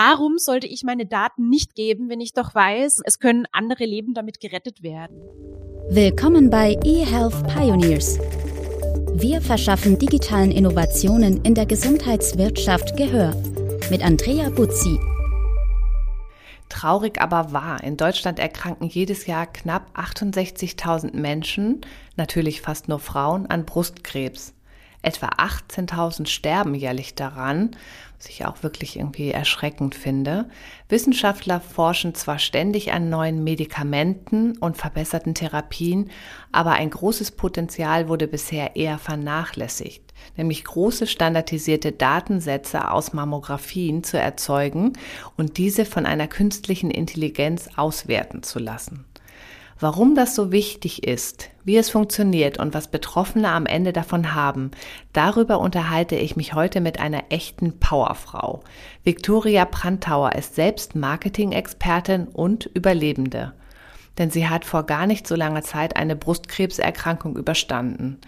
[0.00, 4.14] Warum sollte ich meine Daten nicht geben, wenn ich doch weiß, es können andere Leben
[4.14, 5.16] damit gerettet werden?
[5.90, 8.16] Willkommen bei eHealth Pioneers.
[9.14, 13.34] Wir verschaffen digitalen Innovationen in der Gesundheitswirtschaft Gehör.
[13.90, 15.00] Mit Andrea Buzzi.
[16.68, 17.82] Traurig aber wahr.
[17.82, 21.80] In Deutschland erkranken jedes Jahr knapp 68.000 Menschen,
[22.14, 24.54] natürlich fast nur Frauen, an Brustkrebs.
[25.00, 27.70] Etwa 18.000 sterben jährlich daran,
[28.18, 30.48] was ich auch wirklich irgendwie erschreckend finde.
[30.88, 36.10] Wissenschaftler forschen zwar ständig an neuen Medikamenten und verbesserten Therapien,
[36.50, 40.02] aber ein großes Potenzial wurde bisher eher vernachlässigt,
[40.36, 44.94] nämlich große standardisierte Datensätze aus Mammographien zu erzeugen
[45.36, 49.04] und diese von einer künstlichen Intelligenz auswerten zu lassen.
[49.80, 54.72] Warum das so wichtig ist, wie es funktioniert und was Betroffene am Ende davon haben,
[55.12, 58.64] darüber unterhalte ich mich heute mit einer echten Powerfrau.
[59.04, 63.52] Viktoria Prantauer ist selbst Marketing-Expertin und Überlebende.
[64.18, 68.18] Denn sie hat vor gar nicht so langer Zeit eine Brustkrebserkrankung überstanden.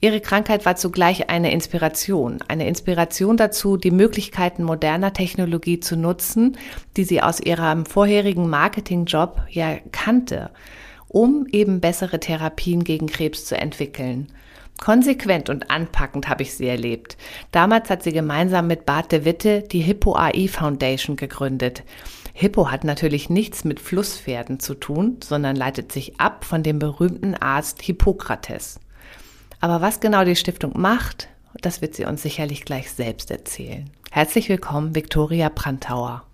[0.00, 6.56] Ihre Krankheit war zugleich eine Inspiration, eine Inspiration dazu, die Möglichkeiten moderner Technologie zu nutzen,
[6.96, 10.50] die sie aus ihrem vorherigen Marketingjob ja kannte
[11.14, 14.26] um eben bessere Therapien gegen Krebs zu entwickeln.
[14.80, 17.16] Konsequent und anpackend habe ich sie erlebt.
[17.52, 21.84] Damals hat sie gemeinsam mit Bart de Witte die Hippo AI Foundation gegründet.
[22.32, 27.36] Hippo hat natürlich nichts mit Flusspferden zu tun, sondern leitet sich ab von dem berühmten
[27.36, 28.80] Arzt Hippokrates.
[29.60, 31.28] Aber was genau die Stiftung macht,
[31.60, 33.88] das wird sie uns sicherlich gleich selbst erzählen.
[34.10, 36.24] Herzlich willkommen, Viktoria Prantauer.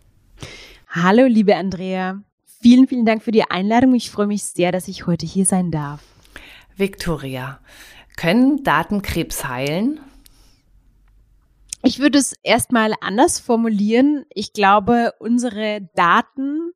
[0.89, 2.23] Hallo, liebe Andrea.
[2.63, 3.95] Vielen, vielen Dank für die Einladung.
[3.95, 6.03] Ich freue mich sehr, dass ich heute hier sein darf.
[6.77, 7.59] Victoria,
[8.19, 9.99] können Daten Krebs heilen?
[11.83, 14.27] Ich würde es erstmal anders formulieren.
[14.35, 16.73] Ich glaube, unsere Daten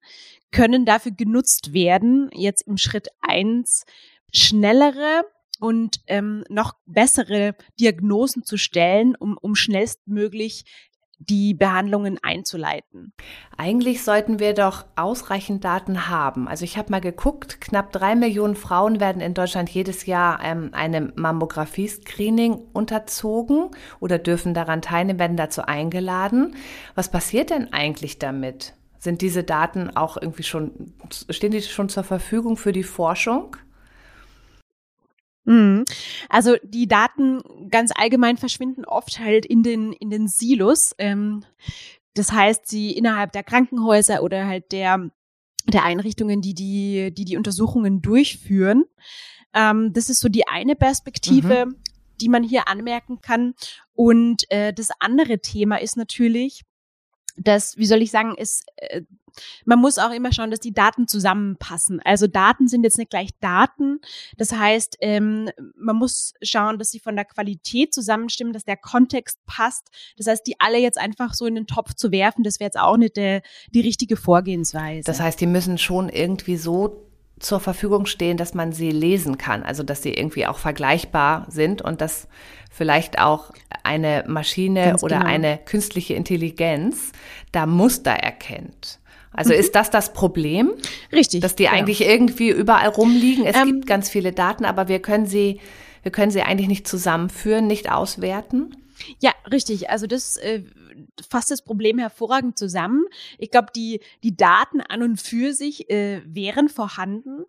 [0.51, 3.85] können dafür genutzt werden, jetzt im Schritt eins
[4.33, 5.27] schnellere
[5.61, 10.65] und ähm, noch bessere Diagnosen zu stellen, um, um schnellstmöglich
[11.19, 13.13] die Behandlungen einzuleiten.
[13.57, 16.49] Eigentlich sollten wir doch ausreichend Daten haben.
[16.49, 20.71] Also ich habe mal geguckt, knapp drei Millionen Frauen werden in Deutschland jedes Jahr ähm,
[20.73, 23.71] einem Mammographie-Screening unterzogen
[24.01, 26.57] oder dürfen daran teilnehmen, werden dazu eingeladen.
[26.95, 28.75] Was passiert denn eigentlich damit?
[28.99, 33.57] Sind diese Daten auch irgendwie schon, stehen die schon zur Verfügung für die Forschung?
[35.45, 35.85] Mhm.
[36.29, 40.95] Also die Daten ganz allgemein verschwinden oft halt in den, in den Silos.
[40.99, 41.45] Ähm,
[42.15, 45.11] das heißt, sie innerhalb der Krankenhäuser oder halt der,
[45.67, 48.85] der Einrichtungen, die die, die, die Untersuchungen durchführen.
[49.53, 51.77] Ähm, das ist so die eine Perspektive, mhm.
[52.21, 53.55] die man hier anmerken kann.
[53.93, 56.63] Und äh, das andere Thema ist natürlich,
[57.37, 59.03] dass, wie soll ich sagen, ist, äh,
[59.65, 62.01] man muss auch immer schauen, dass die Daten zusammenpassen.
[62.05, 64.01] Also Daten sind jetzt nicht gleich Daten.
[64.37, 69.39] Das heißt, ähm, man muss schauen, dass sie von der Qualität zusammenstimmen, dass der Kontext
[69.47, 69.89] passt.
[70.17, 72.79] Das heißt, die alle jetzt einfach so in den Topf zu werfen, das wäre jetzt
[72.79, 73.43] auch nicht der,
[73.73, 75.05] die richtige Vorgehensweise.
[75.05, 77.11] Das heißt, die müssen schon irgendwie so
[77.45, 81.83] zur Verfügung stehen, dass man sie lesen kann, also dass sie irgendwie auch vergleichbar sind
[81.83, 82.27] und dass
[82.71, 85.31] vielleicht auch eine Maschine Ganz oder genau.
[85.31, 87.13] eine künstliche Intelligenz
[87.53, 88.99] da Muster erkennt.
[89.31, 89.61] Also mhm.
[89.61, 90.73] ist das das Problem?
[91.13, 91.43] Richtig.
[91.43, 91.73] Dass die ja.
[91.73, 93.45] eigentlich irgendwie überall rumliegen.
[93.45, 95.61] Es ähm, gibt ganz viele Daten, aber wir können sie,
[96.03, 98.75] wir können sie eigentlich nicht zusammenführen, nicht auswerten.
[99.21, 99.91] Ja, richtig.
[99.91, 100.63] Also das äh,
[101.29, 103.05] fasst das Problem hervorragend zusammen.
[103.39, 107.45] Ich glaube, die, die Daten an und für sich äh, wären vorhanden.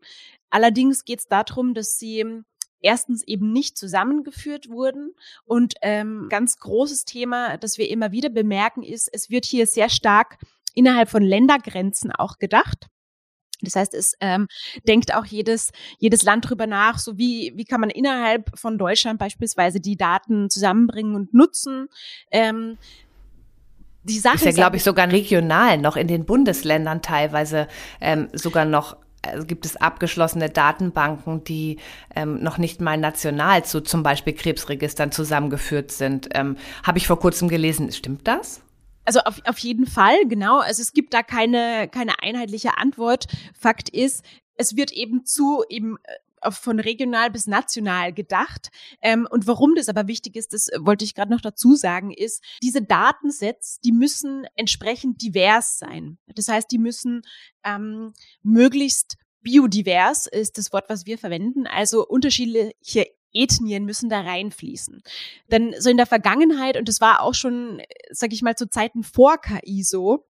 [0.49, 2.43] Allerdings geht es darum, dass sie
[2.81, 5.15] erstens eben nicht zusammengeführt wurden.
[5.43, 9.89] Und ähm, ganz großes Thema, das wir immer wieder bemerken, ist, es wird hier sehr
[9.89, 10.37] stark
[10.75, 12.87] innerhalb von Ländergrenzen auch gedacht.
[13.61, 14.47] Das heißt, es ähm,
[14.87, 19.17] denkt auch jedes, jedes Land drüber nach, so wie, wie kann man innerhalb von Deutschland
[19.17, 21.87] beispielsweise die Daten zusammenbringen und nutzen.
[22.31, 22.77] Ähm,
[24.05, 27.67] die Sache ist ja, glaube ich, sogar regional noch in den Bundesländern teilweise
[27.99, 28.97] ähm, sogar noch
[29.27, 31.79] also gibt es abgeschlossene Datenbanken, die
[32.15, 36.29] ähm, noch nicht mal national zu zum Beispiel Krebsregistern zusammengeführt sind.
[36.33, 37.91] Ähm, Habe ich vor kurzem gelesen.
[37.91, 38.61] Stimmt das?
[39.03, 40.59] Also auf, auf jeden Fall, genau.
[40.59, 43.27] Also es gibt da keine, keine einheitliche Antwort.
[43.57, 44.23] Fakt ist,
[44.57, 46.13] es wird eben zu eben äh,
[46.53, 48.69] von regional bis national gedacht.
[49.01, 52.43] Ähm, und warum das aber wichtig ist, das wollte ich gerade noch dazu sagen, ist,
[52.61, 56.17] diese Datensets, die müssen entsprechend divers sein.
[56.27, 57.21] Das heißt, die müssen
[57.63, 58.13] ähm,
[58.43, 65.03] möglichst biodivers ist das Wort, was wir verwenden, also unterschiedliche Ethnien müssen da reinfließen.
[65.51, 69.03] Denn so in der Vergangenheit, und das war auch schon, sag ich mal, zu Zeiten
[69.03, 70.25] vor KI so,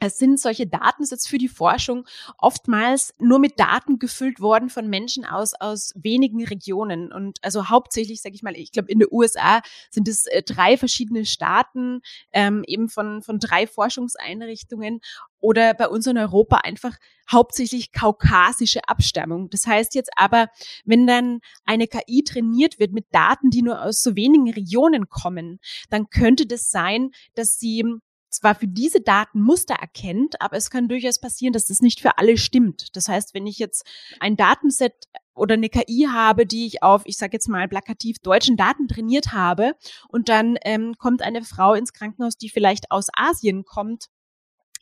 [0.00, 2.06] es sind solche Datensätze für die Forschung
[2.38, 7.12] oftmals nur mit Daten gefüllt worden von Menschen aus, aus wenigen Regionen.
[7.12, 9.60] Und also hauptsächlich, sage ich mal, ich glaube, in den USA
[9.90, 12.00] sind es äh, drei verschiedene Staaten,
[12.32, 15.00] ähm, eben von, von drei Forschungseinrichtungen
[15.38, 16.96] oder bei uns in Europa einfach
[17.30, 19.50] hauptsächlich kaukasische Abstammung.
[19.50, 20.48] Das heißt jetzt aber,
[20.84, 25.60] wenn dann eine KI trainiert wird mit Daten, die nur aus so wenigen Regionen kommen,
[25.90, 27.84] dann könnte das sein, dass sie
[28.30, 32.18] zwar für diese Daten Muster erkennt, aber es kann durchaus passieren, dass das nicht für
[32.18, 32.96] alle stimmt.
[32.96, 33.86] Das heißt, wenn ich jetzt
[34.20, 34.94] ein Datenset
[35.34, 39.32] oder eine KI habe, die ich auf, ich sage jetzt mal plakativ, deutschen Daten trainiert
[39.32, 39.74] habe
[40.08, 44.06] und dann ähm, kommt eine Frau ins Krankenhaus, die vielleicht aus Asien kommt,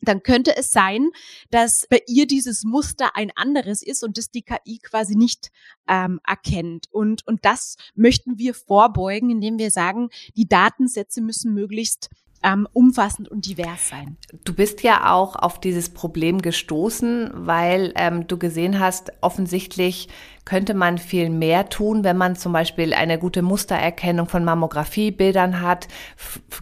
[0.00, 1.10] dann könnte es sein,
[1.50, 5.50] dass bei ihr dieses Muster ein anderes ist und das die KI quasi nicht
[5.88, 6.86] ähm, erkennt.
[6.90, 12.10] Und, und das möchten wir vorbeugen, indem wir sagen, die Datensätze müssen möglichst
[12.42, 14.16] ähm, umfassend und divers sein.
[14.44, 20.08] Du bist ja auch auf dieses Problem gestoßen, weil ähm, du gesehen hast, offensichtlich
[20.44, 25.88] könnte man viel mehr tun, wenn man zum Beispiel eine gute Mustererkennung von Mammografiebildern hat,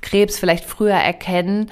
[0.00, 1.70] Krebs vielleicht früher erkennen.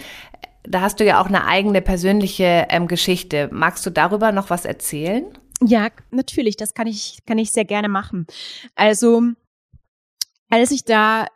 [0.62, 3.48] Da hast du ja auch eine eigene persönliche ähm, Geschichte.
[3.52, 5.26] Magst du darüber noch was erzählen?
[5.62, 6.56] Ja, natürlich.
[6.56, 8.26] Das kann ich, kann ich sehr gerne machen.
[8.74, 9.22] Also,
[10.50, 11.26] als ich da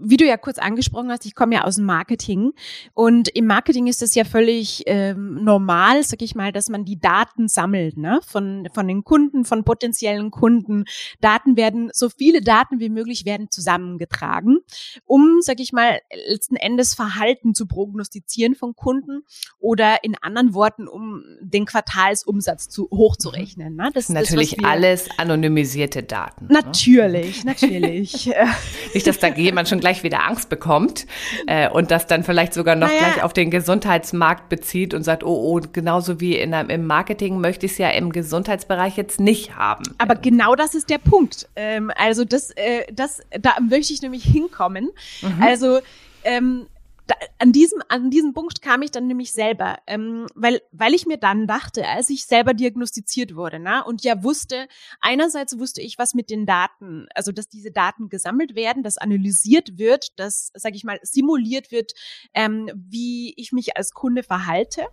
[0.00, 2.52] wie du ja kurz angesprochen hast, ich komme ja aus dem Marketing
[2.94, 6.98] und im Marketing ist es ja völlig ähm, normal, sag ich mal, dass man die
[6.98, 10.84] Daten sammelt, ne, von von den Kunden, von potenziellen Kunden.
[11.20, 14.60] Daten werden, so viele Daten wie möglich werden zusammengetragen,
[15.04, 19.24] um, sag ich mal, letzten Endes Verhalten zu prognostizieren von Kunden
[19.58, 23.76] oder in anderen Worten, um den Quartalsumsatz zu hochzurechnen.
[23.76, 23.90] Ne?
[23.92, 26.46] Das ist natürlich das, alles anonymisierte Daten.
[26.48, 27.52] Natürlich, ne?
[27.52, 28.30] natürlich.
[28.94, 31.06] Nicht, dass da jemand schon gleich wieder Angst bekommt
[31.48, 33.00] äh, und das dann vielleicht sogar noch naja.
[33.00, 37.66] gleich auf den Gesundheitsmarkt bezieht und sagt, oh, oh, genauso wie in, im Marketing möchte
[37.66, 39.82] ich es ja im Gesundheitsbereich jetzt nicht haben.
[39.98, 41.48] Aber genau das ist der Punkt.
[41.56, 44.90] Ähm, also das, äh, das, da möchte ich nämlich hinkommen.
[45.20, 45.42] Mhm.
[45.42, 45.80] Also
[46.22, 46.66] ähm,
[47.06, 51.06] da, an diesem an diesem Punkt kam ich dann nämlich selber, ähm, weil weil ich
[51.06, 54.68] mir dann dachte, als ich selber diagnostiziert wurde, na und ja wusste,
[55.00, 59.78] einerseits wusste ich, was mit den Daten, also dass diese Daten gesammelt werden, dass analysiert
[59.78, 61.92] wird, dass sage ich mal simuliert wird,
[62.34, 64.86] ähm, wie ich mich als Kunde verhalte.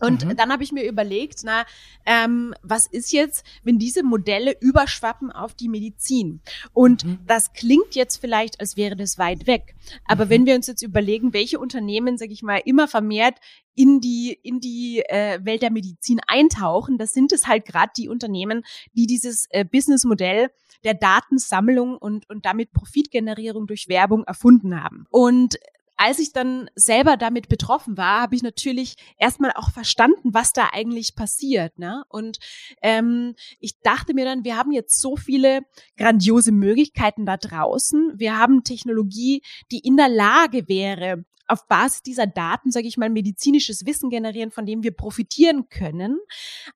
[0.00, 0.36] Und mhm.
[0.36, 1.64] dann habe ich mir überlegt, na,
[2.06, 6.40] ähm, was ist jetzt, wenn diese Modelle überschwappen auf die Medizin?
[6.72, 7.18] Und mhm.
[7.26, 9.74] das klingt jetzt vielleicht, als wäre das weit weg.
[10.06, 10.30] Aber mhm.
[10.30, 13.38] wenn wir uns jetzt überlegen, welche Unternehmen, sage ich mal, immer vermehrt
[13.74, 18.08] in die in die äh, Welt der Medizin eintauchen, das sind es halt gerade die
[18.08, 20.50] Unternehmen, die dieses äh, Businessmodell
[20.84, 25.06] der Datensammlung und und damit Profitgenerierung durch Werbung erfunden haben.
[25.10, 25.58] Und
[25.98, 30.70] als ich dann selber damit betroffen war, habe ich natürlich erstmal auch verstanden, was da
[30.72, 31.78] eigentlich passiert.
[31.78, 32.04] Ne?
[32.08, 32.38] Und
[32.82, 35.62] ähm, ich dachte mir dann, wir haben jetzt so viele
[35.96, 38.12] grandiose Möglichkeiten da draußen.
[38.16, 39.42] Wir haben Technologie,
[39.72, 44.50] die in der Lage wäre, auf Basis dieser Daten, sage ich mal, medizinisches Wissen generieren,
[44.50, 46.18] von dem wir profitieren können.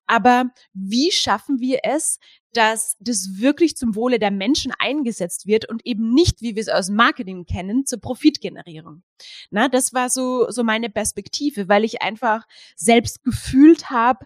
[0.07, 2.19] Aber wie schaffen wir es,
[2.53, 6.69] dass das wirklich zum Wohle der Menschen eingesetzt wird und eben nicht, wie wir es
[6.69, 9.03] aus Marketing kennen, zur Profitgenerierung.
[9.49, 12.45] Na, das war so, so meine Perspektive, weil ich einfach
[12.75, 14.25] selbst gefühlt habe,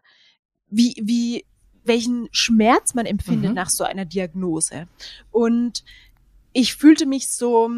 [0.70, 1.46] wie, wie,
[1.84, 3.56] welchen Schmerz man empfindet mhm.
[3.56, 4.88] nach so einer Diagnose.
[5.32, 5.84] Und
[6.52, 7.70] ich fühlte mich so,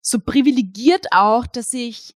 [0.00, 2.14] so privilegiert auch, dass ich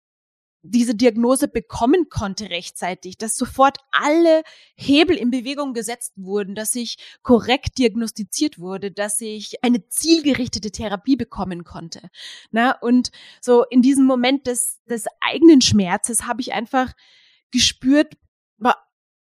[0.65, 4.43] diese Diagnose bekommen konnte rechtzeitig, dass sofort alle
[4.75, 11.17] Hebel in Bewegung gesetzt wurden, dass ich korrekt diagnostiziert wurde, dass ich eine zielgerichtete Therapie
[11.17, 12.09] bekommen konnte.
[12.51, 13.11] Na, und
[13.41, 16.93] so in diesem Moment des, des eigenen Schmerzes habe ich einfach
[17.51, 18.13] gespürt,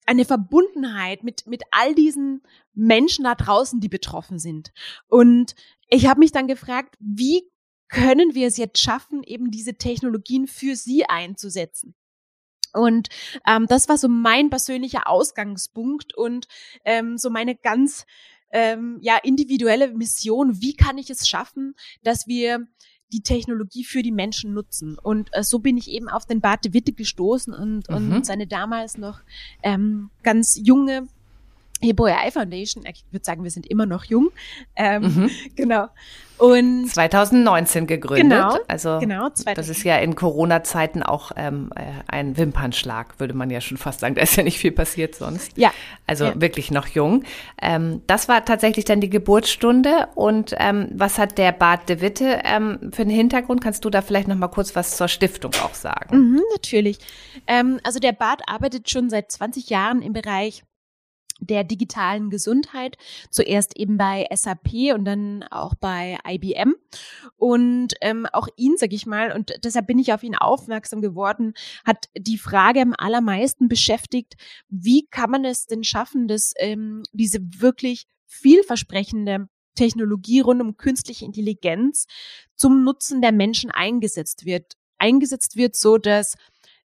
[0.10, 2.41] eine Verbundenheit mit, mit all diesen
[2.74, 4.72] Menschen da draußen, die betroffen sind.
[5.08, 5.53] Und
[5.88, 7.44] ich habe mich dann gefragt, wie
[7.89, 11.96] können wir es jetzt schaffen, eben diese Technologien für sie einzusetzen.
[12.74, 13.10] Und
[13.48, 16.48] ähm, das war so mein persönlicher Ausgangspunkt und
[16.86, 18.05] ähm, so meine ganz
[18.51, 20.62] ähm, ja individuelle Mission.
[20.62, 22.67] Wie kann ich es schaffen, dass wir
[23.12, 24.98] die Technologie für die Menschen nutzen.
[25.00, 28.13] Und äh, so bin ich eben auf den Bart de Witte gestoßen und, mhm.
[28.13, 29.22] und seine damals noch
[29.63, 31.08] ähm, ganz junge
[31.81, 34.29] Hebrew AI Foundation, ich würde sagen, wir sind immer noch jung.
[34.75, 35.29] Ähm, mhm.
[35.55, 35.88] Genau.
[36.39, 38.39] Und 2019 gegründet.
[38.39, 43.50] Genau, also genau, das ist ja in Corona-Zeiten auch ähm, äh, ein Wimpernschlag, würde man
[43.50, 44.15] ja schon fast sagen.
[44.15, 45.58] Da ist ja nicht viel passiert sonst.
[45.58, 45.72] Ja.
[46.08, 46.41] Also ja.
[46.41, 47.24] wirklich noch jung.
[47.62, 50.08] Ähm, das war tatsächlich dann die Geburtsstunde.
[50.15, 53.62] Und ähm, was hat der Bart de Witte ähm, für einen Hintergrund?
[53.62, 56.17] Kannst du da vielleicht noch mal kurz was zur Stiftung auch sagen?
[56.17, 57.00] Mhm, natürlich.
[57.48, 60.63] Ähm, also der Bart arbeitet schon seit 20 Jahren im Bereich
[61.39, 62.98] der digitalen Gesundheit,
[63.29, 66.75] zuerst eben bei SAP und dann auch bei IBM.
[67.38, 71.53] Und ähm, auch ihn, sag ich mal, und deshalb bin ich auf ihn aufmerksam geworden,
[71.86, 74.36] hat die Frage am allermeisten beschäftigt,
[74.69, 81.25] wie kann man es denn schaffen, dass ähm, diese wirklich vielversprechende Technologie rund um künstliche
[81.25, 82.05] Intelligenz
[82.55, 84.74] zum Nutzen der Menschen eingesetzt wird.
[84.98, 86.36] Eingesetzt wird so, dass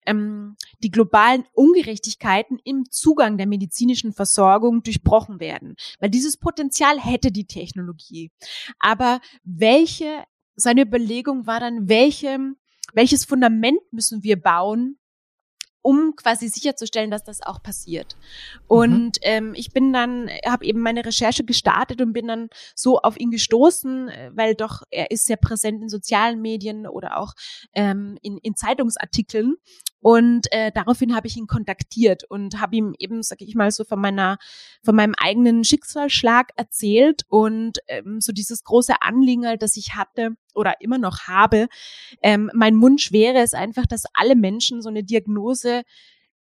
[0.05, 5.75] ähm, die globalen Ungerechtigkeiten im Zugang der medizinischen Versorgung durchbrochen werden.
[5.99, 8.31] Weil dieses Potenzial hätte die Technologie.
[8.79, 10.23] Aber welche,
[10.55, 12.39] seine Überlegung war dann, welche,
[12.93, 14.97] welches Fundament müssen wir bauen,
[15.83, 18.15] um quasi sicherzustellen, dass das auch passiert.
[18.67, 19.21] Und mhm.
[19.21, 23.29] ähm, ich bin dann, habe eben meine Recherche gestartet und bin dann so auf ihn
[23.29, 27.33] gestoßen, äh, weil doch er ist sehr präsent in sozialen Medien oder auch
[27.73, 29.55] ähm, in, in Zeitungsartikeln
[30.03, 33.85] und äh, daraufhin habe ich ihn kontaktiert und habe ihm eben, sag ich mal, so
[33.85, 34.37] von meiner,
[34.83, 40.35] von meinem eigenen Schicksalsschlag erzählt und ähm, so dieses große Anliegen, halt, das ich hatte
[40.53, 41.67] oder immer noch habe.
[42.21, 45.83] Ähm, mein Wunsch wäre es einfach, dass alle Menschen so eine Diagnose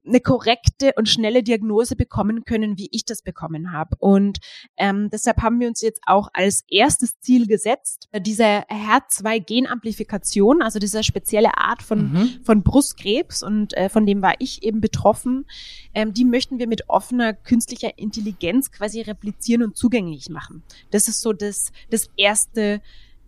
[0.05, 3.96] eine korrekte und schnelle Diagnose bekommen können, wie ich das bekommen habe.
[4.00, 4.39] Und
[4.77, 11.03] ähm, deshalb haben wir uns jetzt auch als erstes Ziel gesetzt, diese HER2-Genamplifikation, also diese
[11.03, 12.39] spezielle Art von, mhm.
[12.43, 15.46] von Brustkrebs und äh, von dem war ich eben betroffen,
[15.93, 20.63] ähm, die möchten wir mit offener künstlicher Intelligenz quasi replizieren und zugänglich machen.
[20.89, 22.81] Das ist so das, das erste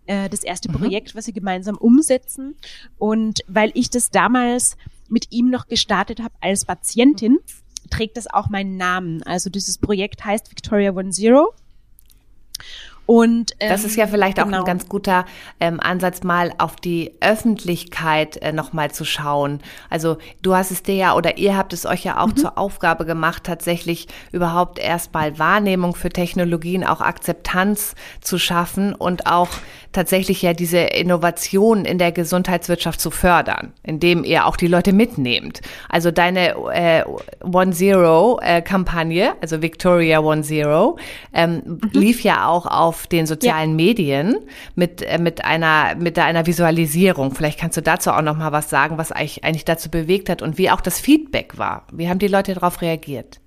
[0.06, 0.76] äh, das erste mhm.
[0.76, 2.56] Projekt, was wir gemeinsam umsetzen.
[2.98, 4.76] Und weil ich das damals
[5.10, 7.40] mit ihm noch gestartet habe als Patientin,
[7.90, 9.24] trägt das auch meinen Namen.
[9.24, 11.54] Also dieses Projekt heißt Victoria One Zero.
[13.06, 14.60] Und ähm, das ist ja vielleicht auch genau.
[14.60, 15.26] ein ganz guter
[15.60, 19.60] ähm, Ansatz, mal auf die Öffentlichkeit äh, nochmal zu schauen.
[19.90, 22.38] Also du hast es dir ja oder ihr habt es euch ja auch mhm.
[22.38, 29.50] zur Aufgabe gemacht, tatsächlich überhaupt erstmal Wahrnehmung für Technologien, auch Akzeptanz zu schaffen und auch
[29.92, 35.62] tatsächlich ja diese Innovation in der Gesundheitswirtschaft zu fördern, indem ihr auch die Leute mitnehmt.
[35.90, 37.04] Also deine äh,
[37.44, 40.98] One Zero äh, Kampagne, also Victoria One Zero,
[41.34, 41.82] ähm, mhm.
[41.92, 43.76] lief ja auch auf auf den sozialen ja.
[43.76, 44.38] Medien
[44.76, 47.34] mit, äh, mit einer, mit einer Visualisierung.
[47.34, 50.44] Vielleicht kannst du dazu auch noch mal was sagen, was eigentlich, eigentlich dazu bewegt hat
[50.44, 51.88] und wie auch das Feedback war.
[51.92, 53.40] Wie haben die Leute darauf reagiert?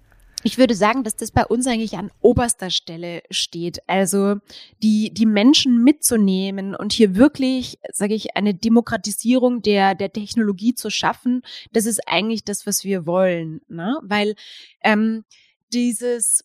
[0.43, 3.79] Ich würde sagen, dass das bei uns eigentlich an oberster Stelle steht.
[3.89, 4.37] Also
[4.83, 10.91] die, die Menschen mitzunehmen und hier wirklich, sage ich, eine Demokratisierung der, der Technologie zu
[10.91, 13.61] schaffen, das ist eigentlich das, was wir wollen.
[13.69, 13.97] Ne?
[14.03, 14.35] Weil
[14.83, 15.25] ähm,
[15.73, 16.45] dieses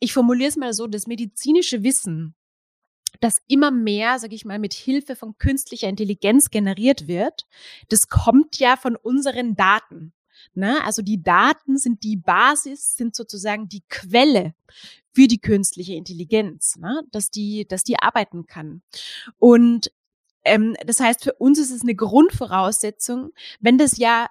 [0.00, 2.34] ich formuliere es mal so, das medizinische Wissen,
[3.20, 7.46] das immer mehr, sage ich mal, mit Hilfe von künstlicher Intelligenz generiert wird,
[7.88, 10.12] das kommt ja von unseren Daten.
[10.54, 10.82] Ne?
[10.84, 14.54] Also die Daten sind die Basis, sind sozusagen die Quelle
[15.12, 17.02] für die künstliche Intelligenz, ne?
[17.12, 18.82] dass die, dass die arbeiten kann.
[19.38, 19.92] Und
[20.44, 24.28] ähm, das heißt, für uns ist es eine Grundvoraussetzung, wenn das ja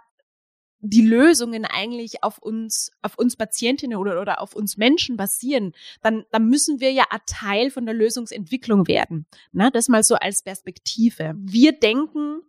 [0.83, 6.25] die Lösungen eigentlich auf uns, auf uns Patientinnen oder, oder auf uns Menschen basieren, dann,
[6.31, 9.25] dann müssen wir ja ein Teil von der Lösungsentwicklung werden.
[9.53, 11.35] Na, das mal so als Perspektive.
[11.37, 12.41] Wir denken,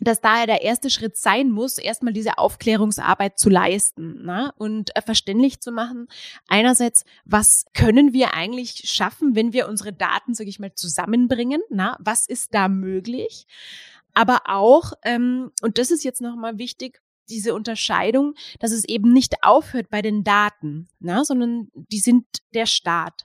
[0.00, 4.52] dass daher der erste Schritt sein muss, erstmal diese Aufklärungsarbeit zu leisten ne?
[4.58, 6.08] und äh, verständlich zu machen.
[6.48, 11.62] Einerseits, was können wir eigentlich schaffen, wenn wir unsere Daten, sage ich mal, zusammenbringen?
[11.70, 11.96] Na?
[12.00, 13.46] Was ist da möglich?
[14.12, 19.42] Aber auch, ähm, und das ist jetzt nochmal wichtig, diese Unterscheidung, dass es eben nicht
[19.42, 23.22] aufhört bei den Daten, ne, sondern die sind der Staat.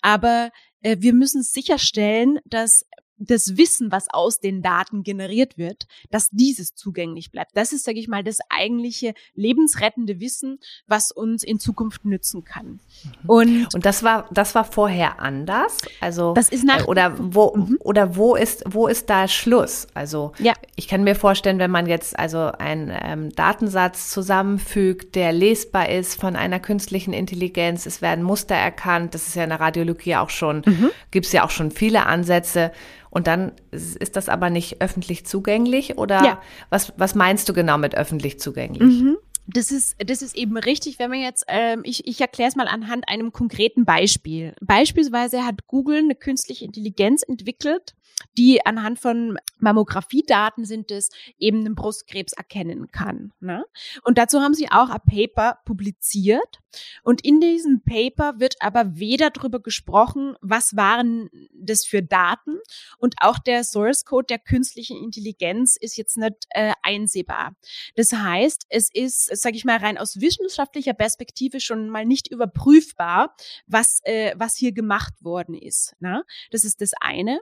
[0.00, 0.50] Aber
[0.82, 2.84] äh, wir müssen sicherstellen, dass
[3.18, 7.56] das Wissen, was aus den Daten generiert wird, dass dieses zugänglich bleibt.
[7.56, 12.66] Das ist, sage ich mal, das eigentliche lebensrettende Wissen, was uns in Zukunft nützen kann.
[12.66, 12.80] Mhm.
[13.26, 15.78] Und, und das war das war vorher anders.
[16.00, 17.78] Also das ist nach äh, oder wo mhm.
[17.80, 19.86] oder wo ist wo ist da Schluss?
[19.94, 20.52] Also ja.
[20.74, 26.20] ich kann mir vorstellen, wenn man jetzt also einen ähm, Datensatz zusammenfügt, der lesbar ist
[26.20, 29.14] von einer künstlichen Intelligenz, es werden Muster erkannt.
[29.14, 30.90] Das ist ja in der Radiologie auch schon mhm.
[31.10, 32.72] gibt es ja auch schon viele Ansätze.
[33.16, 36.42] Und dann ist das aber nicht öffentlich zugänglich oder ja.
[36.68, 38.82] was, was meinst du genau mit öffentlich zugänglich?
[38.82, 39.16] Mhm.
[39.46, 42.68] Das ist, das ist eben richtig, wenn man jetzt, ähm, ich, ich erkläre es mal
[42.68, 44.54] anhand einem konkreten Beispiel.
[44.60, 47.94] Beispielsweise hat Google eine künstliche Intelligenz entwickelt,
[48.36, 51.08] die anhand von Mammografiedaten sind es,
[51.38, 53.32] eben einen Brustkrebs erkennen kann.
[53.40, 53.64] Ne?
[54.04, 56.60] Und dazu haben sie auch ein Paper publiziert.
[57.02, 62.58] Und in diesem Paper wird aber weder darüber gesprochen, was waren das für Daten
[62.98, 67.56] und auch der Source Code der künstlichen Intelligenz ist jetzt nicht äh, einsehbar.
[67.94, 73.34] Das heißt, es ist, sage ich mal, rein aus wissenschaftlicher Perspektive schon mal nicht überprüfbar,
[73.66, 75.94] was, äh, was hier gemacht worden ist.
[76.00, 76.24] Ne?
[76.50, 77.40] Das ist das eine.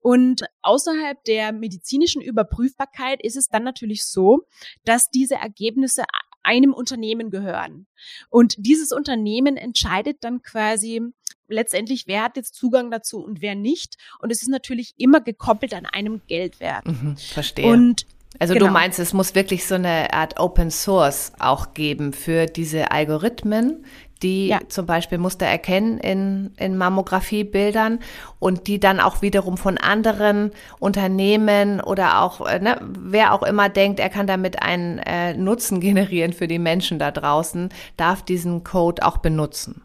[0.00, 4.46] Und außerhalb der medizinischen Überprüfbarkeit ist es dann natürlich so,
[4.84, 6.04] dass diese Ergebnisse
[6.42, 7.86] einem Unternehmen gehören.
[8.30, 11.02] Und dieses Unternehmen entscheidet dann quasi
[11.48, 13.96] letztendlich, wer hat jetzt Zugang dazu und wer nicht.
[14.20, 16.86] Und es ist natürlich immer gekoppelt an einem Geldwert.
[16.86, 17.66] Mhm, verstehe.
[17.66, 18.06] Und
[18.38, 18.66] also genau.
[18.66, 23.84] du meinst, es muss wirklich so eine Art Open Source auch geben für diese Algorithmen,
[24.22, 24.60] die ja.
[24.68, 28.00] zum Beispiel Muster erkennen in, in Mammografiebildern
[28.38, 33.68] und die dann auch wiederum von anderen Unternehmen oder auch, äh, ne, wer auch immer
[33.68, 38.64] denkt, er kann damit einen äh, Nutzen generieren für die Menschen da draußen, darf diesen
[38.64, 39.82] Code auch benutzen.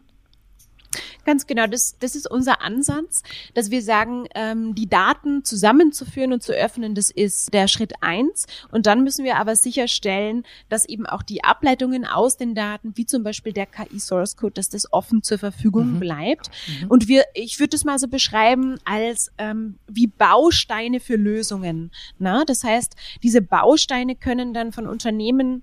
[1.28, 6.42] Ganz genau, das, das ist unser Ansatz, dass wir sagen, ähm, die Daten zusammenzuführen und
[6.42, 8.46] zu öffnen, das ist der Schritt eins.
[8.72, 13.04] Und dann müssen wir aber sicherstellen, dass eben auch die Ableitungen aus den Daten, wie
[13.04, 16.00] zum Beispiel der KI-Source Code, dass das offen zur Verfügung mhm.
[16.00, 16.48] bleibt.
[16.66, 16.88] Mhm.
[16.88, 21.90] Und wir, ich würde das mal so beschreiben als ähm, wie Bausteine für Lösungen.
[22.18, 22.46] Na?
[22.46, 25.62] Das heißt, diese Bausteine können dann von Unternehmen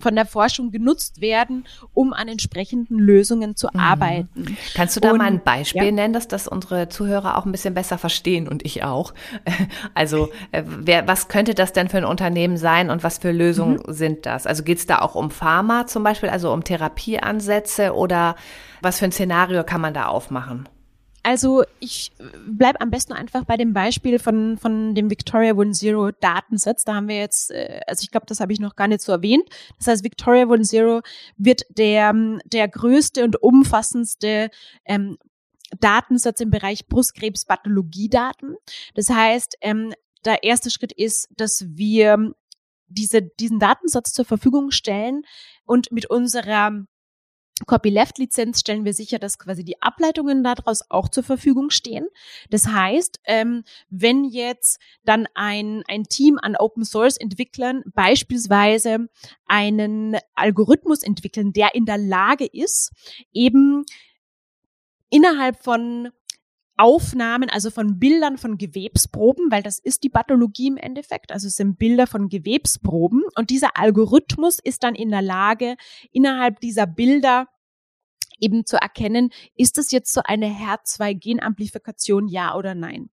[0.00, 1.64] von der Forschung genutzt werden,
[1.94, 3.80] um an entsprechenden Lösungen zu mhm.
[3.80, 4.56] arbeiten.
[4.74, 5.92] Kannst du da und, mal ein Beispiel ja.
[5.92, 9.14] nennen, dass das unsere Zuhörer auch ein bisschen besser verstehen und ich auch?
[9.94, 13.80] Also äh, wer, was könnte das denn für ein Unternehmen sein und was für Lösungen
[13.86, 13.92] mhm.
[13.92, 14.46] sind das?
[14.46, 18.36] Also geht es da auch um Pharma zum Beispiel, also um Therapieansätze oder
[18.80, 20.68] was für ein Szenario kann man da aufmachen?
[21.22, 22.12] Also ich
[22.46, 26.84] bleib am besten einfach bei dem Beispiel von, von dem Victoria One Zero Datensatz.
[26.84, 29.12] Da haben wir jetzt, äh, also ich glaube, das habe ich noch gar nicht so
[29.12, 29.48] erwähnt.
[29.78, 31.02] Das heißt, Victoria One Zero
[31.36, 34.50] wird der, der größte und umfassendste
[34.84, 35.18] ähm,
[35.78, 38.56] Datensatz im Bereich Brustkrebspathologie-Daten.
[38.94, 39.92] Das heißt, ähm,
[40.24, 42.34] der erste Schritt ist, dass wir
[42.88, 45.22] diese, diesen Datensatz zur Verfügung stellen
[45.64, 46.84] und mit unserer
[47.66, 52.06] Copyleft-Lizenz stellen wir sicher, dass quasi die Ableitungen daraus auch zur Verfügung stehen.
[52.50, 59.08] Das heißt, ähm, wenn jetzt dann ein, ein Team an Open-Source-Entwicklern beispielsweise
[59.46, 62.92] einen Algorithmus entwickeln, der in der Lage ist,
[63.32, 63.84] eben
[65.10, 66.10] innerhalb von
[66.80, 71.56] Aufnahmen, also von Bildern von Gewebsproben, weil das ist die Pathologie im Endeffekt, also es
[71.56, 75.76] sind Bilder von Gewebsproben und dieser Algorithmus ist dann in der Lage,
[76.10, 77.48] innerhalb dieser Bilder
[78.38, 83.10] eben zu erkennen, ist es jetzt so eine HER2-Genamplifikation, ja oder nein.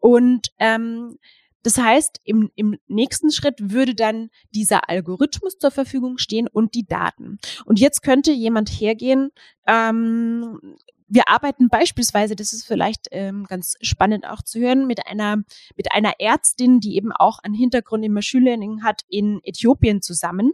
[0.00, 1.16] Und ähm,
[1.62, 6.86] das heißt, im, im nächsten Schritt würde dann dieser Algorithmus zur Verfügung stehen und die
[6.86, 7.38] Daten.
[7.64, 9.30] Und jetzt könnte jemand hergehen,
[9.66, 10.60] ähm,
[11.08, 15.38] wir arbeiten beispielsweise, das ist vielleicht ähm, ganz spannend auch zu hören, mit einer
[15.76, 20.52] mit einer Ärztin, die eben auch einen Hintergrund im Machine Learning hat, in Äthiopien zusammen.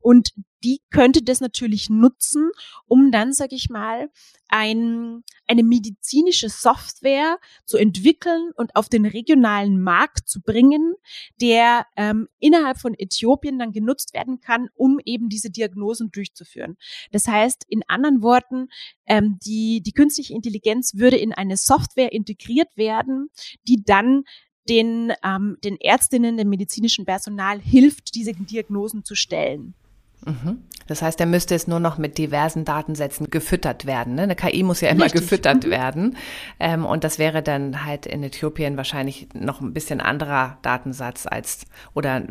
[0.00, 0.32] Und
[0.64, 2.50] die könnte das natürlich nutzen,
[2.86, 4.10] um dann, sag ich mal,
[4.48, 10.94] ein, eine medizinische Software zu entwickeln und auf den regionalen Markt zu bringen,
[11.40, 16.76] der ähm, innerhalb von Äthiopien dann genutzt werden kann, um eben diese Diagnosen durchzuführen.
[17.12, 18.68] Das heißt, in anderen Worten,
[19.06, 23.30] ähm, die, die künstliche Intelligenz würde in eine Software integriert werden,
[23.66, 24.24] die dann
[24.68, 29.74] den, ähm, den Ärztinnen, dem medizinischen Personal hilft, diese Diagnosen zu stellen.
[30.24, 30.64] Mhm.
[30.86, 34.14] Das heißt, er müsste jetzt nur noch mit diversen Datensätzen gefüttert werden.
[34.14, 34.22] Ne?
[34.22, 35.22] Eine KI muss ja immer Richtig.
[35.22, 35.70] gefüttert mhm.
[35.70, 36.16] werden.
[36.58, 41.66] Ähm, und das wäre dann halt in Äthiopien wahrscheinlich noch ein bisschen anderer Datensatz als
[41.94, 42.22] oder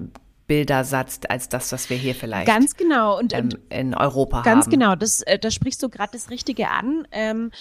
[0.47, 4.59] Bildersatz als das, was wir hier vielleicht ganz genau und ähm, in Europa ganz haben.
[4.59, 7.07] Ganz genau, das, äh, da sprichst du gerade das Richtige an.
[7.11, 7.51] Ähm,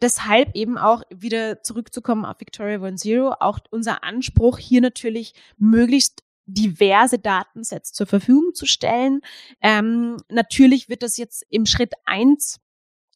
[0.00, 6.22] deshalb eben auch wieder zurückzukommen auf Victoria One Zero, auch unser Anspruch hier natürlich möglichst
[6.46, 9.20] diverse Datensets zur Verfügung zu stellen.
[9.62, 12.60] Ähm, natürlich wird das jetzt im Schritt eins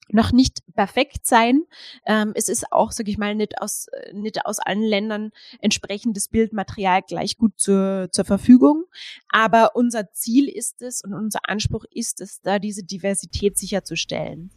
[0.08, 1.62] noch nicht perfekt sein.
[2.06, 7.02] Ähm, es ist auch, sage ich mal, nicht aus, nicht aus allen Ländern entsprechendes Bildmaterial
[7.02, 8.84] gleich gut zur, zur Verfügung.
[9.28, 14.50] Aber unser Ziel ist es und unser Anspruch ist es, da diese Diversität sicherzustellen.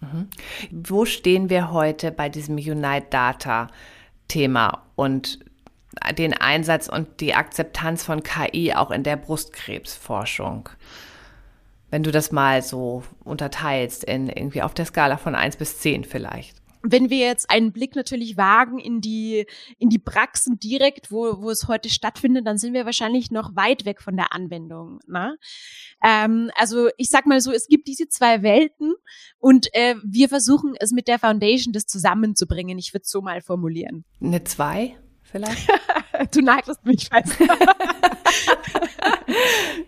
[0.00, 0.28] Mhm.
[0.70, 3.68] Wo stehen wir heute bei diesem Unite Data
[4.28, 5.38] Thema und
[6.16, 10.68] den Einsatz und die Akzeptanz von KI auch in der Brustkrebsforschung?
[11.94, 16.02] wenn du das mal so unterteilst in irgendwie auf der Skala von eins bis zehn
[16.02, 16.56] vielleicht?
[16.86, 19.46] wenn wir jetzt einen Blick natürlich wagen in die,
[19.78, 23.86] in die Praxen direkt, wo, wo es heute stattfindet, dann sind wir wahrscheinlich noch weit
[23.86, 25.00] weg von der Anwendung.
[25.06, 25.38] Ne?
[26.04, 28.92] Ähm, also ich sag mal so, es gibt diese zwei Welten
[29.38, 32.78] und äh, wir versuchen es mit der Foundation das zusammenzubringen.
[32.78, 34.04] Ich würde es so mal formulieren.
[34.20, 34.94] Eine zwei
[35.34, 35.68] vielleicht?
[36.34, 37.36] du nagelst mich fest.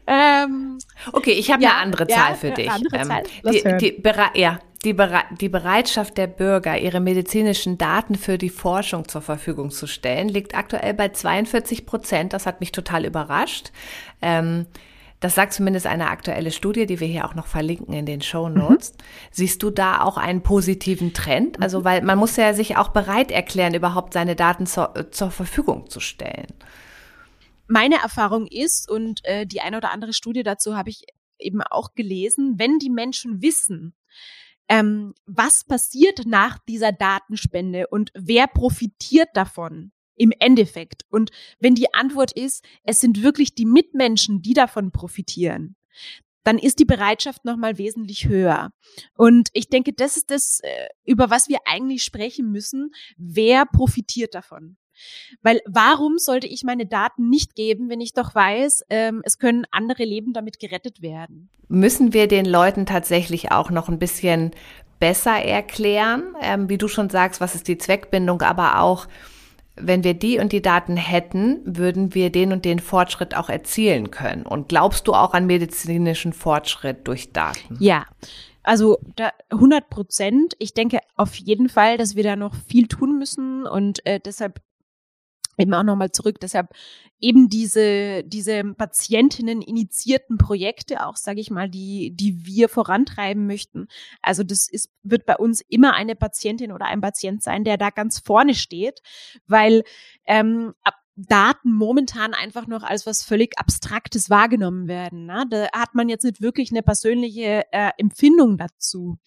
[0.07, 0.79] ähm,
[1.13, 2.71] okay, ich habe ja, eine andere Zahl ja, für dich.
[2.71, 3.23] Andere ähm?
[3.81, 9.09] Die, die, ja, die, Bere die Bereitschaft der Bürger, ihre medizinischen Daten für die Forschung
[9.09, 12.33] zur Verfügung zu stellen, liegt aktuell bei 42 Prozent.
[12.33, 13.71] Das hat mich total überrascht.
[14.21, 14.67] Ähm,
[15.21, 18.49] das sagt zumindest eine aktuelle Studie, die wir hier auch noch verlinken in den Show
[18.49, 18.93] Notes.
[18.93, 19.03] Mhm.
[19.31, 21.63] Siehst du da auch einen positiven Trend?
[21.63, 25.89] Also, weil man muss ja sich auch bereit erklären, überhaupt seine Daten zur, zur Verfügung
[25.89, 26.53] zu stellen.
[27.67, 31.05] Meine Erfahrung ist, und äh, die eine oder andere Studie dazu habe ich
[31.39, 33.95] eben auch gelesen, wenn die Menschen wissen,
[34.69, 41.05] ähm, was passiert nach dieser Datenspende und wer profitiert davon im Endeffekt.
[41.11, 45.77] Und wenn die Antwort ist, es sind wirklich die Mitmenschen, die davon profitieren,
[46.45, 48.71] dann ist die Bereitschaft nochmal wesentlich höher.
[49.17, 52.93] Und ich denke, das ist das, äh, über was wir eigentlich sprechen müssen.
[53.17, 54.77] Wer profitiert davon?
[55.43, 59.67] Weil warum sollte ich meine Daten nicht geben, wenn ich doch weiß, ähm, es können
[59.71, 61.51] andere Leben damit gerettet werden?
[61.69, 64.53] Müssen wir den Leuten tatsächlich auch noch ein bisschen
[64.99, 69.09] besser erklären, ähm, wie du schon sagst, was ist die Zweckbindung, aber auch,
[69.77, 74.11] wenn wir die und die Daten hätten, würden wir den und den Fortschritt auch erzielen
[74.11, 74.45] können.
[74.45, 77.77] Und glaubst du auch an medizinischen Fortschritt durch Daten?
[77.79, 78.07] Ja.
[78.63, 80.55] Also da 100 Prozent.
[80.59, 84.61] Ich denke auf jeden Fall, dass wir da noch viel tun müssen und äh, deshalb
[85.59, 86.39] eben auch nochmal zurück.
[86.41, 86.69] Deshalb
[87.21, 93.89] eben diese, diese Patientinnen initiierten Projekte auch, sage ich mal, die, die wir vorantreiben möchten.
[94.23, 97.91] Also das ist, wird bei uns immer eine Patientin oder ein Patient sein, der da
[97.91, 99.01] ganz vorne steht,
[99.47, 99.83] weil
[100.27, 105.25] ähm, ab Daten momentan einfach noch als was völlig Abstraktes wahrgenommen werden.
[105.25, 105.47] Ne?
[105.49, 109.19] Da hat man jetzt nicht wirklich eine persönliche äh, Empfindung dazu.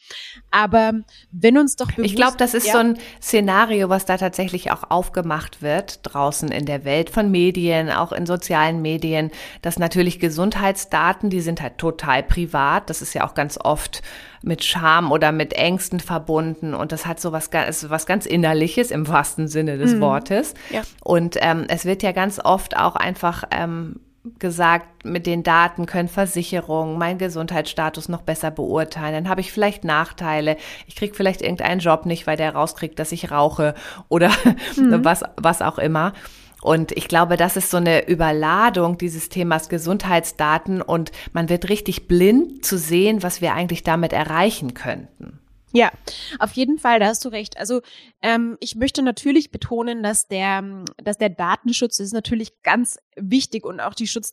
[0.52, 0.93] Aber
[1.32, 4.71] wenn uns doch bewusst, Ich glaube, das ist ja, so ein Szenario, was da tatsächlich
[4.71, 9.32] auch aufgemacht wird draußen in der Welt von Medien, auch in sozialen Medien,
[9.63, 12.91] dass natürlich Gesundheitsdaten, die sind halt total privat.
[12.91, 14.04] Das ist ja auch ganz oft
[14.41, 19.08] mit Scham oder mit Ängsten verbunden und das hat so was, was ganz Innerliches im
[19.08, 20.02] wahrsten Sinne des mhm.
[20.02, 20.54] Wortes.
[20.69, 20.82] Ja.
[21.04, 23.99] Und ähm, es wird ja ganz oft auch einfach ähm,
[24.38, 29.13] gesagt, mit den Daten können Versicherungen meinen Gesundheitsstatus noch besser beurteilen.
[29.13, 30.58] Dann habe ich vielleicht Nachteile.
[30.88, 33.75] Ich kriege vielleicht irgendeinen Job nicht, weil der rauskriegt, dass ich rauche
[34.10, 34.30] oder
[34.75, 34.99] mhm.
[35.04, 36.13] was, was auch immer.
[36.62, 42.08] Und ich glaube, das ist so eine Überladung dieses Themas Gesundheitsdaten und man wird richtig
[42.08, 45.39] blind zu sehen, was wir eigentlich damit erreichen könnten.
[45.72, 45.91] Ja,
[46.39, 47.58] auf jeden Fall, da hast du recht.
[47.58, 47.82] Also
[48.22, 53.80] ähm, ich möchte natürlich betonen, dass der, dass der Datenschutz ist natürlich ganz wichtig und
[53.80, 54.32] auch die Schutz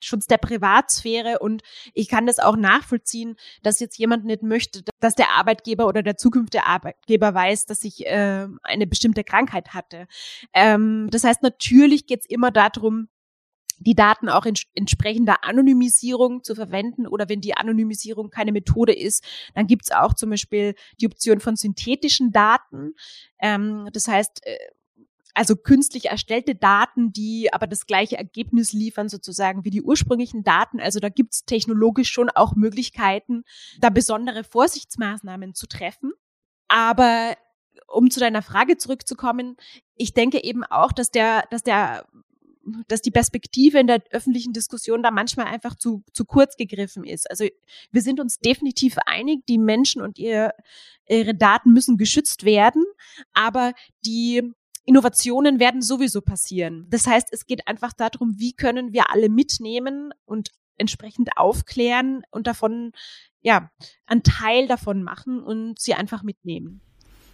[0.00, 1.62] Schutz der Privatsphäre und
[1.94, 6.16] ich kann das auch nachvollziehen, dass jetzt jemand nicht möchte, dass der Arbeitgeber oder der
[6.16, 10.06] zukünftige Arbeitgeber weiß, dass ich äh, eine bestimmte Krankheit hatte.
[10.52, 13.08] Ähm, das heißt, natürlich geht es immer darum,
[13.82, 19.24] die Daten auch in entsprechender Anonymisierung zu verwenden oder wenn die Anonymisierung keine Methode ist,
[19.54, 22.94] dann gibt es auch zum Beispiel die Option von synthetischen Daten.
[23.40, 24.56] Ähm, das heißt, äh,
[25.34, 30.80] also künstlich erstellte Daten, die aber das gleiche Ergebnis liefern, sozusagen wie die ursprünglichen Daten.
[30.80, 33.44] Also da gibt's technologisch schon auch Möglichkeiten,
[33.80, 36.12] da besondere Vorsichtsmaßnahmen zu treffen.
[36.68, 37.36] Aber
[37.86, 39.56] um zu deiner Frage zurückzukommen,
[39.96, 42.06] ich denke eben auch, dass der, dass der
[42.86, 47.28] dass die Perspektive in der öffentlichen Diskussion da manchmal einfach zu, zu kurz gegriffen ist.
[47.28, 47.46] Also
[47.90, 50.52] wir sind uns definitiv einig, die Menschen und ihr,
[51.08, 52.84] ihre Daten müssen geschützt werden,
[53.32, 53.72] aber
[54.04, 54.52] die
[54.84, 56.86] Innovationen werden sowieso passieren.
[56.90, 62.46] Das heißt, es geht einfach darum, wie können wir alle mitnehmen und entsprechend aufklären und
[62.46, 62.92] davon,
[63.40, 63.70] ja,
[64.06, 66.80] einen Teil davon machen und sie einfach mitnehmen.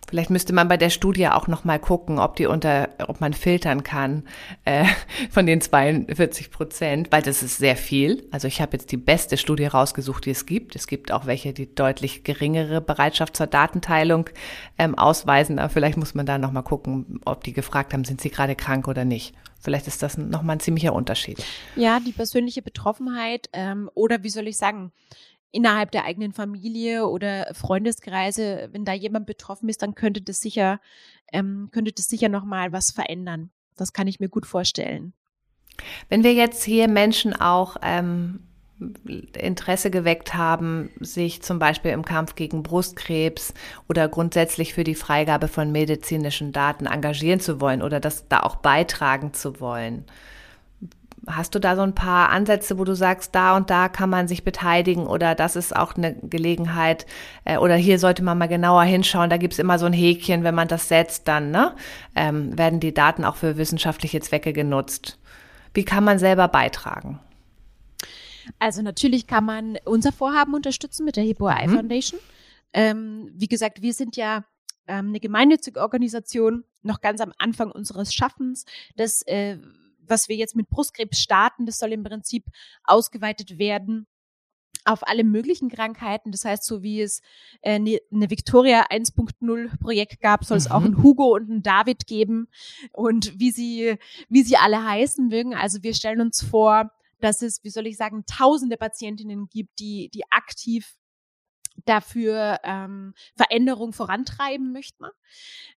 [0.08, 3.34] Vielleicht müsste man bei der Studie auch noch mal gucken, ob die unter, ob man
[3.34, 4.24] filtern kann
[4.64, 4.86] äh,
[5.30, 8.26] von den 42 Prozent, weil das ist sehr viel.
[8.30, 10.76] Also ich habe jetzt die beste Studie rausgesucht, die es gibt.
[10.76, 14.30] Es gibt auch welche, die deutlich geringere Bereitschaft zur Datenteilung
[14.78, 15.58] ähm, ausweisen.
[15.58, 18.56] Aber vielleicht muss man da noch mal gucken, ob die gefragt haben, sind sie gerade
[18.56, 19.34] krank oder nicht.
[19.60, 21.44] Vielleicht ist das noch mal ein ziemlicher Unterschied.
[21.76, 24.92] Ja, die persönliche Betroffenheit ähm, oder wie soll ich sagen,
[25.50, 30.80] innerhalb der eigenen Familie oder Freundeskreise, wenn da jemand betroffen ist, dann könnte das sicher,
[31.32, 33.50] ähm, könnte das sicher nochmal was verändern.
[33.76, 35.12] Das kann ich mir gut vorstellen.
[36.08, 38.40] Wenn wir jetzt hier Menschen auch ähm,
[39.36, 43.54] Interesse geweckt haben, sich zum Beispiel im Kampf gegen Brustkrebs
[43.88, 48.56] oder grundsätzlich für die Freigabe von medizinischen Daten engagieren zu wollen oder das da auch
[48.56, 50.04] beitragen zu wollen.
[51.26, 54.28] Hast du da so ein paar Ansätze, wo du sagst, da und da kann man
[54.28, 57.06] sich beteiligen oder das ist auch eine Gelegenheit
[57.44, 60.54] äh, oder hier sollte man mal genauer hinschauen, da gibt's immer so ein Häkchen, wenn
[60.54, 61.74] man das setzt, dann ne,
[62.14, 65.18] ähm, werden die Daten auch für wissenschaftliche Zwecke genutzt.
[65.74, 67.20] Wie kann man selber beitragen?
[68.58, 71.74] Also natürlich kann man unser Vorhaben unterstützen mit der Hippo Eye mhm.
[71.74, 72.20] Foundation.
[72.72, 74.44] Ähm, wie gesagt, wir sind ja
[74.86, 78.64] ähm, eine gemeinnützige Organisation, noch ganz am Anfang unseres Schaffens.
[78.96, 79.58] Das äh,
[80.08, 82.44] was wir jetzt mit Brustkrebs starten, das soll im Prinzip
[82.84, 84.06] ausgeweitet werden
[84.84, 86.32] auf alle möglichen Krankheiten.
[86.32, 87.20] Das heißt, so wie es
[87.62, 90.62] eine, äh, eine Victoria 1.0 Projekt gab, soll mhm.
[90.62, 92.48] es auch ein Hugo und ein David geben
[92.92, 93.96] und wie sie,
[94.28, 95.54] wie sie alle heißen mögen.
[95.54, 96.90] Also wir stellen uns vor,
[97.20, 100.96] dass es, wie soll ich sagen, tausende Patientinnen gibt, die, die aktiv
[101.84, 105.04] dafür ähm, Veränderung vorantreiben möchten.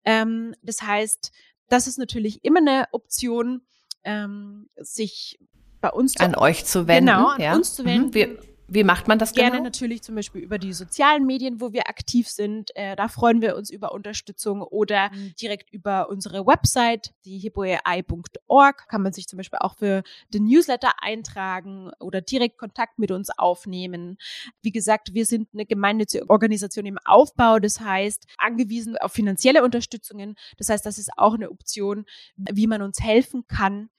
[0.05, 1.33] Ähm, das heißt,
[1.69, 3.63] das ist natürlich immer eine Option
[4.05, 5.39] ähm, sich
[5.81, 7.07] bei uns an euch zu wenden.
[7.07, 7.55] Genau, an ja.
[7.55, 8.09] uns zu wenden.
[8.09, 8.15] Mhm.
[8.15, 8.39] Wir,
[8.73, 9.65] wie macht man das Gerne genau?
[9.65, 12.71] natürlich zum Beispiel über die sozialen Medien, wo wir aktiv sind.
[12.77, 15.35] Äh, da freuen wir uns über Unterstützung oder mhm.
[15.41, 18.87] direkt über unsere Website, die hippoei.org.
[18.89, 23.31] Kann man sich zum Beispiel auch für den Newsletter eintragen oder direkt Kontakt mit uns
[23.37, 24.19] aufnehmen.
[24.63, 27.59] Wie gesagt, wir sind eine gemeinnützige Organisation im Aufbau.
[27.59, 30.37] Das heißt, angewiesen auf finanzielle Unterstützungen.
[30.59, 32.05] Das heißt, das ist auch eine Option,
[32.37, 33.91] wie man uns helfen kann,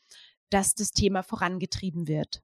[0.49, 2.41] dass das Thema vorangetrieben wird.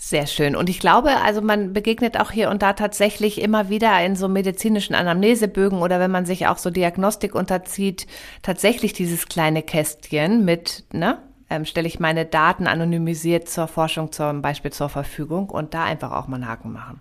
[0.00, 0.54] Sehr schön.
[0.54, 4.28] Und ich glaube, also man begegnet auch hier und da tatsächlich immer wieder in so
[4.28, 8.06] medizinischen Anamnesebögen oder wenn man sich auch so Diagnostik unterzieht,
[8.42, 14.40] tatsächlich dieses kleine Kästchen mit, ne, ähm, stelle ich meine Daten anonymisiert zur Forschung zum
[14.40, 17.00] Beispiel zur Verfügung und da einfach auch mal einen Haken machen.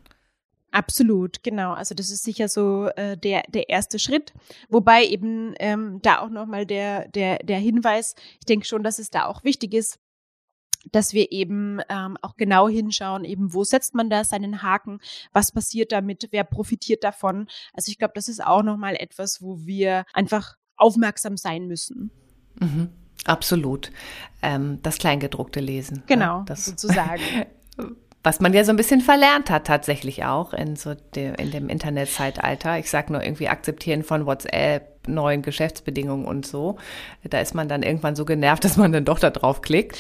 [0.72, 1.74] Absolut, genau.
[1.74, 4.34] Also das ist sicher so äh, der der erste Schritt,
[4.70, 8.16] wobei eben ähm, da auch nochmal der der der Hinweis.
[8.40, 10.00] Ich denke schon, dass es da auch wichtig ist,
[10.92, 15.00] dass wir eben ähm, auch genau hinschauen, eben wo setzt man da seinen Haken,
[15.34, 17.48] was passiert damit, wer profitiert davon.
[17.74, 22.12] Also ich glaube, das ist auch nochmal etwas, wo wir einfach aufmerksam sein müssen.
[22.60, 22.90] Mhm,
[23.26, 23.92] absolut.
[24.42, 25.98] Ähm, das Kleingedruckte lesen.
[25.98, 26.04] Ne?
[26.08, 27.22] Genau, das, sozusagen.
[28.28, 31.70] was man ja so ein bisschen verlernt hat tatsächlich auch in so de, in dem
[31.70, 32.78] Internetzeitalter.
[32.78, 36.78] Ich sag nur irgendwie akzeptieren von WhatsApp, neuen Geschäftsbedingungen und so.
[37.24, 39.98] Da ist man dann irgendwann so genervt, dass man dann doch da drauf klickt.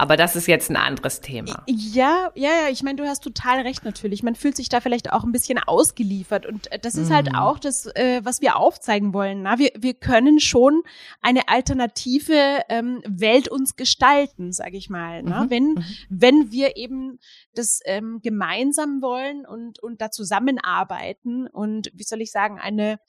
[0.00, 1.62] Aber das ist jetzt ein anderes Thema.
[1.66, 2.68] Ja, ja, ja.
[2.70, 4.22] Ich meine, du hast total recht natürlich.
[4.22, 6.46] Man fühlt sich da vielleicht auch ein bisschen ausgeliefert.
[6.46, 7.36] Und äh, das ist halt mhm.
[7.36, 9.42] halt auch das, äh, was wir aufzeigen wollen.
[9.42, 9.58] Na?
[9.58, 10.82] Wir, wir können schon
[11.20, 15.22] eine alternative ähm, Welt uns gestalten, sage ich mal.
[15.22, 15.50] Mhm.
[15.50, 15.84] Wenn, mhm.
[16.08, 17.18] wenn wir eben
[17.54, 23.00] das ähm, gemeinsam wollen und, und da zusammenarbeiten und, wie soll ich sagen, eine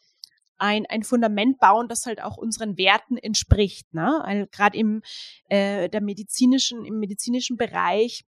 [0.62, 3.93] ein, ein Fundament bauen, das halt auch unseren Werten entspricht.
[3.93, 4.47] Ne?
[4.52, 5.02] Gerade im
[5.50, 8.26] äh, medizinischen, im medizinischen Bereich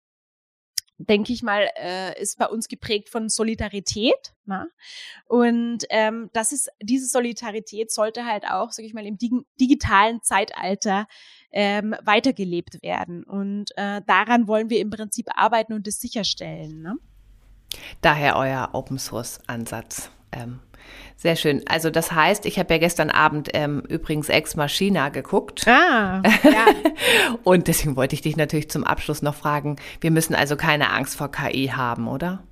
[0.99, 4.35] denke ich mal, äh, ist bei uns geprägt von Solidarität.
[4.47, 4.71] Ne?
[5.27, 10.23] Und ähm, das ist diese Solidarität sollte halt auch, sage ich mal, im dig digitalen
[10.23, 11.07] Zeitalter
[11.51, 13.25] ähm, weitergelebt werden.
[13.25, 16.83] Und äh, daran wollen wir im Prinzip arbeiten und es sicherstellen.
[16.83, 16.97] Ne?
[18.01, 20.11] Daher euer Open Source Ansatz.
[20.33, 20.61] Ähm,
[21.16, 21.62] sehr schön.
[21.68, 25.66] Also das heißt, ich habe ja gestern Abend ähm, übrigens Ex Machina geguckt.
[25.68, 26.66] Ah, ja.
[27.45, 31.16] Und deswegen wollte ich dich natürlich zum Abschluss noch fragen, wir müssen also keine Angst
[31.16, 32.42] vor KI haben, oder?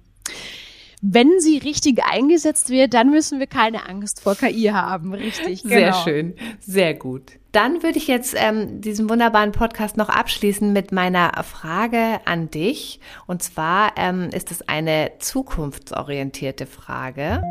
[1.03, 5.15] wenn sie richtig eingesetzt wird, dann müssen wir keine Angst vor KI haben.
[5.15, 5.75] Richtig, genau.
[5.75, 7.40] Sehr schön, sehr gut.
[7.53, 13.01] Dann würde ich jetzt ähm, diesen wunderbaren Podcast noch abschließen mit meiner Frage an dich.
[13.27, 17.43] Und zwar ähm, ist es eine zukunftsorientierte Frage.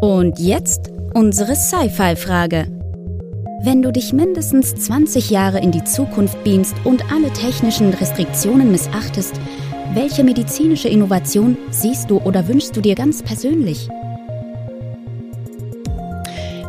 [0.00, 2.66] Und jetzt unsere Sci-Fi-Frage.
[3.62, 9.34] Wenn du dich mindestens 20 Jahre in die Zukunft beamst und alle technischen Restriktionen missachtest,
[9.92, 13.88] welche medizinische Innovation siehst du oder wünschst du dir ganz persönlich?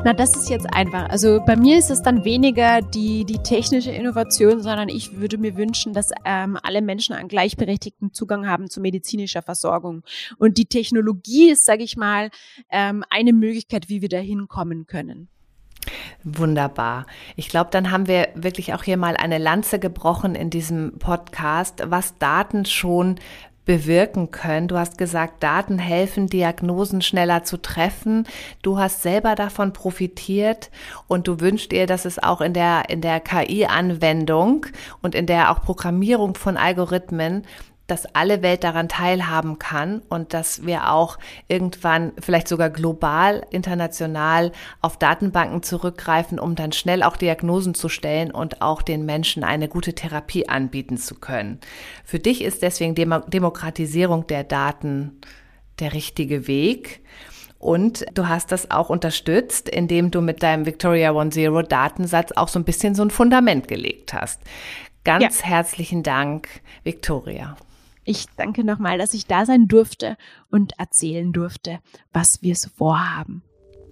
[0.08, 1.10] Na, das ist jetzt einfach.
[1.10, 5.58] Also bei mir ist es dann weniger die, die technische Innovation, sondern ich würde mir
[5.58, 10.04] wünschen, dass ähm, alle Menschen einen gleichberechtigten Zugang haben zu medizinischer Versorgung.
[10.38, 12.30] Und die Technologie ist, sage ich mal,
[12.72, 15.28] ähm, eine Möglichkeit, wie wir da hinkommen können.
[16.24, 17.06] Wunderbar.
[17.36, 21.84] Ich glaube, dann haben wir wirklich auch hier mal eine Lanze gebrochen in diesem Podcast,
[21.86, 23.20] was Daten schon
[23.68, 24.68] bewirken können.
[24.68, 28.26] Du hast gesagt, Daten helfen, Diagnosen schneller zu treffen.
[28.64, 30.72] Du hast selber davon profitiert
[31.08, 34.66] und du wünschst dir, dass es auch in der, in der KI-Anwendung
[35.04, 37.44] und in der auch Programmierung von Algorithmen
[37.88, 44.52] dass alle Welt daran teilhaben kann und dass wir auch irgendwann vielleicht sogar global, international
[44.82, 49.69] auf Datenbanken zurückgreifen, um dann schnell auch Diagnosen zu stellen und auch den Menschen eine
[49.69, 51.60] gute Therapie anbieten zu können.
[52.04, 55.19] Für dich ist deswegen Demokratisierung der Daten
[55.80, 57.02] der richtige Weg.
[57.60, 62.50] Und du hast das auch unterstützt, indem du mit deinem Victoria One Zero Datensatz auch
[62.50, 64.41] so ein bisschen so ein Fundament gelegt hast.
[65.04, 65.47] Ganz ja.
[65.47, 66.50] herzlichen Dank,
[66.84, 67.56] Victoria.
[68.10, 70.15] Ich danke nochmal, dass ich da sein durfte
[70.50, 71.80] und erzählen durfte,
[72.13, 73.41] was wir so vorhaben.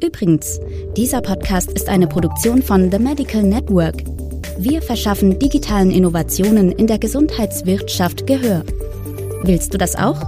[0.02, 0.58] Übrigens,
[0.96, 4.06] dieser Podcast ist eine Produktion von The Medical Network.
[4.58, 8.64] Wir verschaffen digitalen Innovationen in der Gesundheitswirtschaft Gehör.
[9.44, 10.22] Willst du das auch?